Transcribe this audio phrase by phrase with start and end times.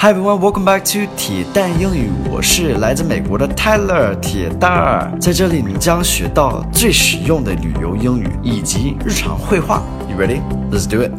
[0.00, 2.08] Hi everyone, welcome back to 铁蛋英语。
[2.30, 9.82] 我是来自美国的 Tyler 铁蛋儿，在这里你将学到最实用的旅游英语以及日常会话。
[10.08, 10.40] You ready?
[10.70, 11.10] Let's do it.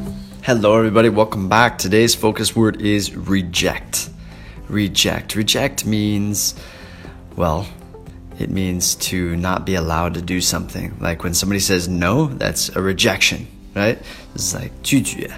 [0.46, 1.78] Hello everybody, welcome back.
[1.78, 4.07] Today's focus word is reject.
[4.70, 5.36] Reject.
[5.36, 6.54] Reject means,
[7.36, 7.66] well,
[8.39, 10.93] it means to not be allowed to do something.
[11.02, 13.98] Like when somebody says no, that's a rejection, right?
[14.34, 15.30] It's like 拒绝。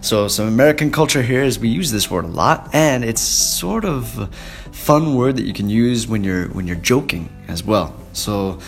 [0.00, 3.84] So some American culture here is we use this word a lot, and it's sort
[3.84, 4.26] of a
[4.72, 7.94] fun word that you can use when you're when you're joking as well.
[8.12, 8.58] So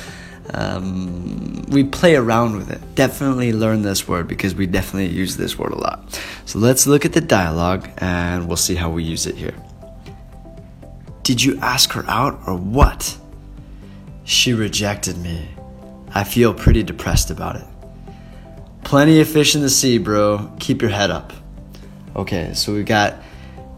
[0.55, 2.81] um, we play around with it.
[2.95, 6.21] Definitely learn this word because we definitely use this word a lot.
[6.47, 9.55] So let's look at the dialogue and we'll see how we use it here.
[11.23, 13.17] Did you ask her out or what?
[14.25, 15.49] She rejected me.
[16.13, 17.67] I feel pretty depressed about it.
[18.90, 20.52] Plenty of fish in the sea, bro.
[20.60, 21.34] Keep your head up.
[22.16, 23.16] Okay, so we got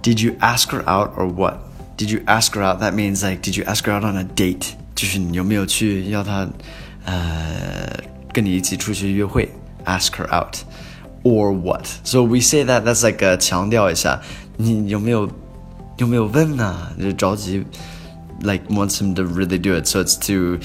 [0.02, 1.59] did you ask her out or what?
[1.98, 2.80] Did you ask her out?
[2.80, 4.76] That means like did you ask her out on a date?
[4.96, 6.48] 就是你有没有去要她
[7.05, 7.90] 呃
[8.34, 9.49] 跟你一起出去约会？
[9.85, 10.57] Ask her out
[11.23, 11.87] or what?
[12.04, 14.21] So we say that that's like 呃强调一下，
[14.57, 15.29] 你有没有
[15.98, 16.91] 有没有问呢？
[17.01, 17.65] 就着急。
[18.43, 19.87] like wants him to really do it.
[19.87, 20.60] So it's to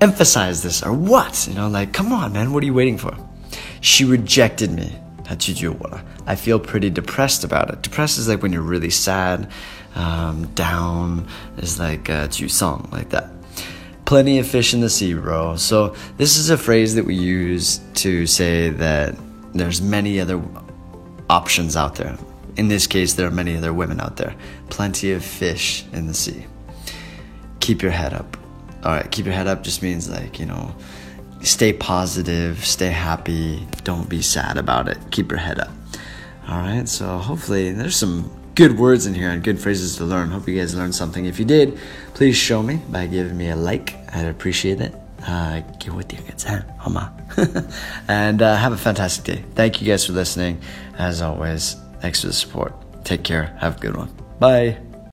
[0.00, 1.48] emphasize this or what?
[1.48, 3.14] You know, like, come on, man, what are you waiting for?
[3.81, 4.95] She rejected me.
[6.27, 7.81] I feel pretty depressed about it.
[7.81, 9.49] Depressed is like when you're really sad.
[9.95, 13.29] Um, down is like uh, 沮丧, like that.
[14.05, 15.55] Plenty of fish in the sea, bro.
[15.55, 19.15] So this is a phrase that we use to say that
[19.53, 20.41] there's many other
[21.29, 22.17] options out there.
[22.57, 24.35] In this case, there are many other women out there.
[24.69, 26.45] Plenty of fish in the sea.
[27.61, 28.37] Keep your head up.
[28.83, 30.75] All right, keep your head up just means like, you know,
[31.43, 34.97] stay positive, stay happy, don't be sad about it.
[35.11, 35.71] Keep your head up.
[36.47, 40.29] All right, so hopefully there's some good words in here and good phrases to learn.
[40.29, 41.25] Hope you guys learned something.
[41.25, 41.77] If you did,
[42.13, 43.95] please show me by giving me a like.
[44.13, 44.93] I'd appreciate it.
[45.25, 45.61] Uh,
[48.07, 49.43] and uh, have a fantastic day.
[49.53, 50.59] Thank you guys for listening.
[50.97, 52.73] As always, thanks for the support.
[53.05, 53.55] Take care.
[53.59, 54.09] Have a good one.
[54.39, 54.90] Bye.